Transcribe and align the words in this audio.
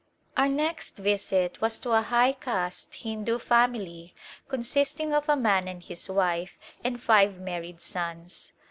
Our 0.35 0.49
next 0.49 0.95
visit 0.97 1.61
was 1.61 1.77
to 1.81 1.91
a 1.91 2.01
high 2.01 2.31
caste 2.31 2.95
Hindu 2.95 3.37
family 3.37 4.15
consisting 4.47 5.13
of 5.13 5.29
a 5.29 5.35
man 5.35 5.67
and 5.67 5.83
his 5.83 6.09
wife 6.09 6.57
and 6.83 6.99
five 6.99 7.39
married 7.39 7.81
sons. 7.81 8.51